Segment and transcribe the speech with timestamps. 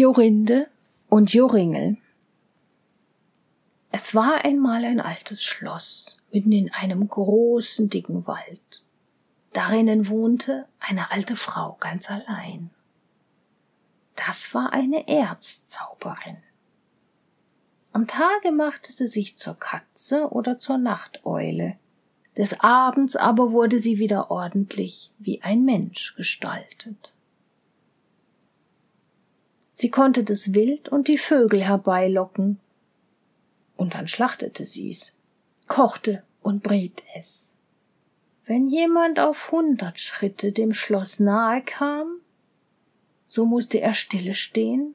[0.00, 0.66] Jorinde
[1.10, 1.98] und Joringel.
[3.90, 8.82] Es war einmal ein altes Schloss mitten in einem großen, dicken Wald.
[9.52, 12.70] Darinnen wohnte eine alte Frau ganz allein.
[14.16, 16.38] Das war eine Erzzauberin.
[17.92, 21.76] Am Tage machte sie sich zur Katze oder zur Nachteule,
[22.38, 27.12] des Abends aber wurde sie wieder ordentlich wie ein Mensch gestaltet.
[29.80, 32.60] Sie konnte das Wild und die Vögel herbeilocken.
[33.78, 35.14] Und dann schlachtete sie's,
[35.68, 37.56] kochte und briet es.
[38.44, 42.20] Wenn jemand auf hundert Schritte dem Schloss nahe kam,
[43.26, 44.94] so musste er stille stehen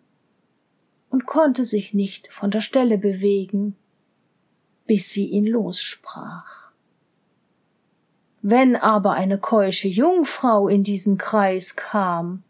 [1.10, 3.76] und konnte sich nicht von der Stelle bewegen,
[4.86, 6.70] bis sie ihn lossprach.
[8.44, 12.44] Wenn aber eine keusche Jungfrau in diesen Kreis kam,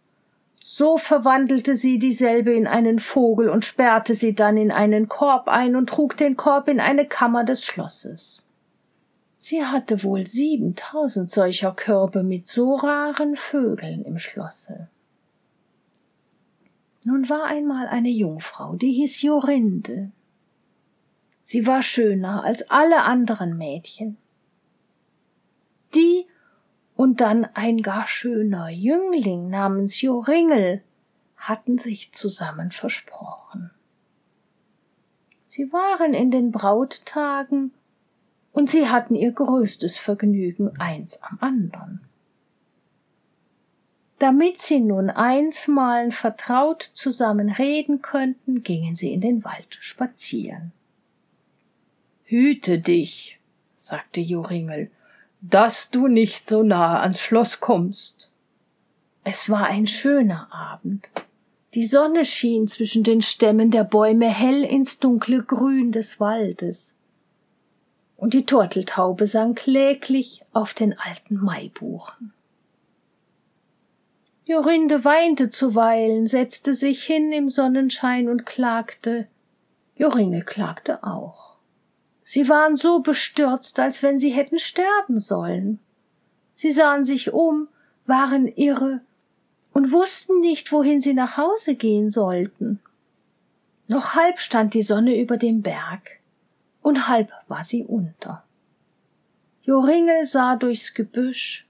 [0.68, 5.76] so verwandelte sie dieselbe in einen Vogel und sperrte sie dann in einen Korb ein
[5.76, 8.48] und trug den Korb in eine Kammer des Schlosses.
[9.38, 14.88] Sie hatte wohl siebentausend solcher Körbe mit so raren Vögeln im Schlosse.
[17.06, 20.10] Nun war einmal eine Jungfrau, die hieß Jorinde.
[21.44, 24.18] Sie war schöner als alle anderen Mädchen.
[25.94, 26.26] Die
[26.96, 30.82] und dann ein gar schöner Jüngling namens Joringel
[31.36, 33.72] hatten sich zusammen versprochen.
[35.44, 37.72] Sie waren in den Brauttagen
[38.52, 42.02] und sie hatten ihr größtes Vergnügen eins am andern.
[44.18, 50.72] Damit sie nun einsmalen vertraut zusammen reden könnten, gingen sie in den Wald spazieren.
[52.24, 53.40] Hüte dich,
[53.76, 54.90] sagte Joringel,
[55.50, 58.30] dass du nicht so nahe ans Schloss kommst.
[59.24, 61.12] Es war ein schöner Abend.
[61.74, 66.96] Die Sonne schien zwischen den Stämmen der Bäume hell ins dunkle Grün des Waldes.
[68.18, 72.34] Und die Turteltaube sang kläglich auf den alten Maibuchen.
[74.46, 79.28] Jorinde weinte zuweilen, setzte sich hin im Sonnenschein und klagte.
[79.98, 81.55] Joringe klagte auch.
[82.28, 85.80] Sie waren so bestürzt, als wenn sie hätten sterben sollen.
[86.56, 87.68] Sie sahen sich um,
[88.08, 89.02] waren irre
[89.74, 92.80] und wussten nicht, wohin sie nach Hause gehen sollten.
[93.88, 96.20] Noch halb stand die Sonne über dem Berg,
[96.82, 98.44] und halb war sie unter.
[99.62, 101.68] Joringel sah durchs Gebüsch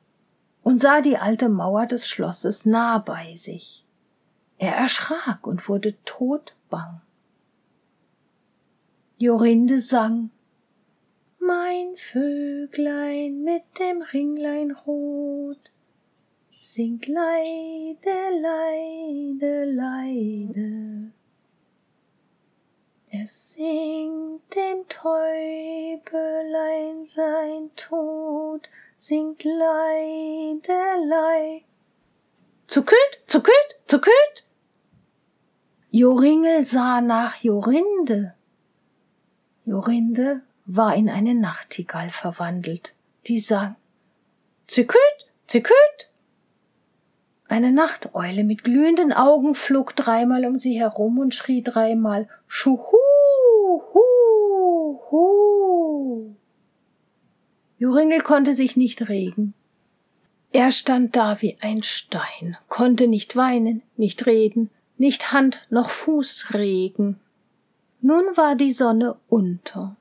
[0.64, 3.86] und sah die alte Mauer des Schlosses nah bei sich.
[4.58, 7.02] Er erschrak und wurde todbang.
[9.18, 10.30] Jorinde sang
[11.76, 15.60] mein Vöglein mit dem Ringlein rot,
[16.62, 21.12] singt leide, leide, leide.
[23.12, 25.46] Es singt dem Täubelein
[27.06, 31.66] sein Tod, singt leide, leide.
[32.68, 34.48] Zuckelt, zuckelt, zuckelt.
[35.92, 38.34] Joringel sah nach Jorinde.
[39.66, 42.94] Jorinde war in eine Nachtigall verwandelt,
[43.28, 43.76] die sang
[44.68, 45.00] Zücküt,
[45.46, 46.10] zücküt.
[47.48, 52.98] Eine Nachteule mit glühenden Augen flog dreimal um sie herum und schrie dreimal Schuhu,
[53.94, 56.36] hu, hu.
[57.78, 59.54] Joringel konnte sich nicht regen.
[60.52, 66.54] Er stand da wie ein Stein, konnte nicht weinen, nicht reden, nicht Hand noch Fuß
[66.54, 67.20] regen.
[68.02, 69.96] Nun war die Sonne unter.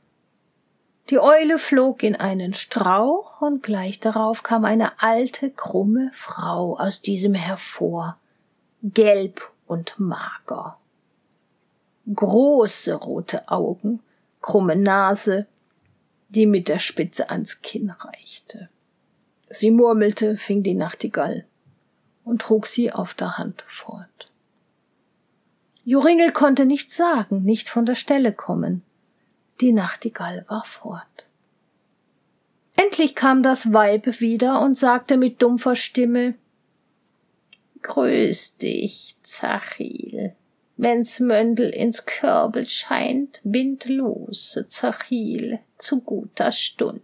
[1.10, 7.02] Die Eule flog in einen Strauch, und gleich darauf kam eine alte, krumme Frau aus
[7.02, 8.16] diesem hervor,
[8.82, 10.78] gelb und mager.
[12.12, 14.00] Große rote Augen,
[14.40, 15.46] krumme Nase,
[16.30, 18.68] die mit der Spitze ans Kinn reichte.
[19.50, 21.44] Sie murmelte, fing die Nachtigall
[22.24, 24.30] und trug sie auf der Hand fort.
[25.84, 28.82] Joringel konnte nichts sagen, nicht von der Stelle kommen.
[29.60, 31.26] Die Nachtigall war fort.
[32.76, 36.34] Endlich kam das Weib wieder und sagte mit dumpfer Stimme
[37.82, 40.34] Grüß dich, Zachil.
[40.76, 47.02] Wenn's Möndel ins Körbel scheint, bind los, Zachil, zu guter Stund.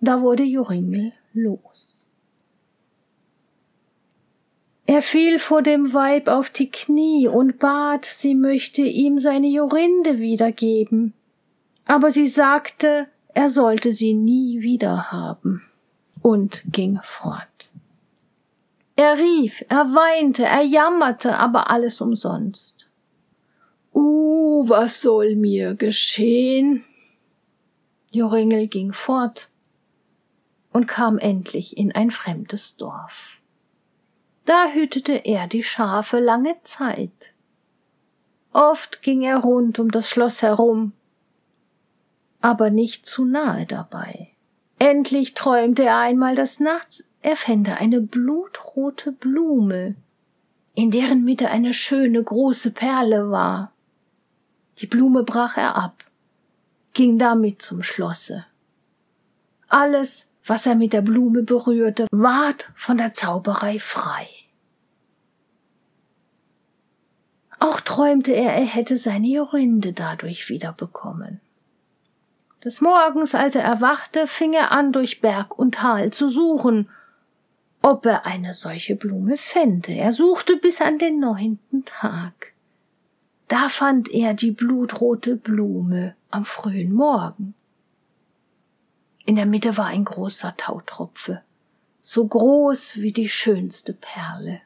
[0.00, 1.95] Da wurde Joringel los.
[4.86, 10.18] Er fiel vor dem Weib auf die Knie und bat, sie möchte ihm seine Jorinde
[10.18, 11.12] wiedergeben.
[11.86, 15.62] Aber sie sagte, er sollte sie nie wiederhaben
[16.22, 17.70] und ging fort.
[18.94, 22.88] Er rief, er weinte, er jammerte, aber alles umsonst.
[23.92, 26.84] Uh, was soll mir geschehen?
[28.12, 29.48] Joringel ging fort
[30.72, 33.36] und kam endlich in ein fremdes Dorf.
[34.46, 37.32] Da hütete er die Schafe lange Zeit.
[38.52, 40.92] Oft ging er rund um das Schloss herum,
[42.40, 44.28] aber nicht zu nahe dabei.
[44.78, 49.96] Endlich träumte er einmal des Nachts, er fände eine blutrote Blume,
[50.76, 53.72] in deren Mitte eine schöne große Perle war.
[54.78, 56.04] Die Blume brach er ab,
[56.92, 58.46] ging damit zum Schlosse.
[59.66, 64.28] Alles, was er mit der Blume berührte, ward von der Zauberei frei.
[67.58, 71.40] Auch träumte er, er hätte seine Jorinde dadurch wiederbekommen.
[72.64, 76.88] Des Morgens, als er erwachte, fing er an, durch Berg und Tal zu suchen,
[77.82, 79.92] ob er eine solche Blume fände.
[79.92, 82.52] Er suchte bis an den neunten Tag.
[83.48, 87.54] Da fand er die blutrote Blume am frühen Morgen.
[89.26, 91.42] In der Mitte war ein großer Tautropfe,
[92.00, 94.60] so groß wie die schönste Perle.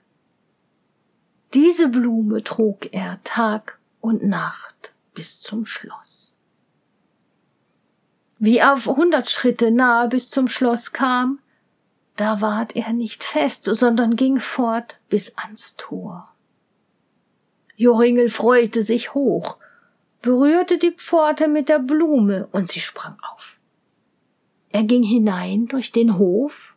[1.54, 6.36] Diese Blume trug er Tag und Nacht bis zum Schloss.
[8.38, 11.38] Wie er auf hundert Schritte nahe bis zum Schloss kam,
[12.16, 16.34] da ward er nicht fest, sondern ging fort bis ans Tor.
[17.76, 19.56] Joringel freute sich hoch,
[20.20, 23.59] berührte die Pforte mit der Blume und sie sprang auf.
[24.70, 26.76] Er ging hinein durch den Hof,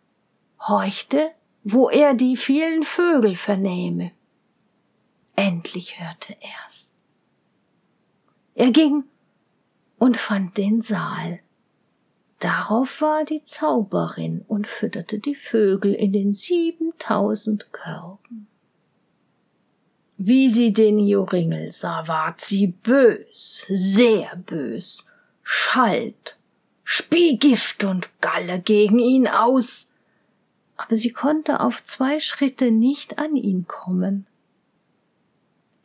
[0.59, 1.31] horchte,
[1.63, 4.11] wo er die vielen Vögel vernehme.
[5.35, 6.93] Endlich hörte er's.
[8.55, 9.03] Er ging
[9.97, 11.39] und fand den Saal.
[12.39, 18.47] Darauf war die Zauberin und fütterte die Vögel in den siebentausend Körben.
[20.17, 25.05] Wie sie den Joringel sah, ward sie bös, sehr bös,
[25.41, 26.37] schalt,
[26.83, 29.89] spie Gift und Galle gegen ihn aus,
[30.77, 34.27] aber sie konnte auf zwei Schritte nicht an ihn kommen.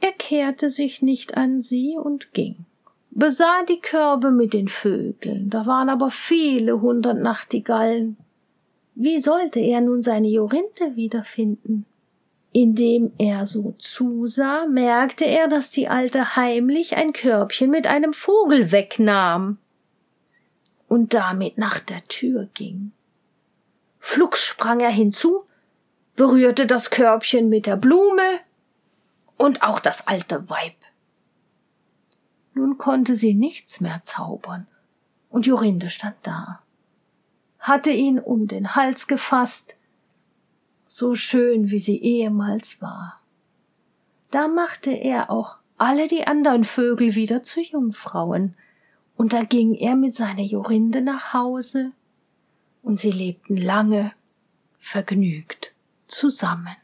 [0.01, 2.65] Er kehrte sich nicht an sie und ging,
[3.11, 8.17] besah die Körbe mit den Vögeln, da waren aber viele hundert Nachtigallen.
[8.95, 11.85] Wie sollte er nun seine Jorinde wiederfinden?
[12.53, 18.73] Indem er so zusah, merkte er, dass die Alte heimlich ein Körbchen mit einem Vogel
[18.73, 19.59] wegnahm
[20.89, 22.93] und damit nach der Tür ging.
[24.01, 25.45] Flugs sprang er hinzu,
[26.17, 28.41] berührte das Körbchen mit der Blume,
[29.37, 30.75] und auch das alte Weib.
[32.55, 34.67] Nun konnte sie nichts mehr zaubern,
[35.31, 36.61] und Jorinde stand da,
[37.61, 39.77] hatte ihn um den Hals gefasst,
[40.87, 43.21] so schön wie sie ehemals war.
[44.31, 48.57] Da machte er auch alle die anderen Vögel wieder zu Jungfrauen,
[49.19, 51.91] und da ging er mit seiner Jorinde nach Hause,
[52.83, 54.13] und sie lebten lange
[54.79, 55.75] vergnügt
[56.07, 56.77] zusammen.